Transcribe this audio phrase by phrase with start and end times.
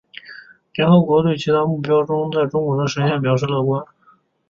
[0.73, 3.85] 联合国对其他目标在中国的实现表示乐观。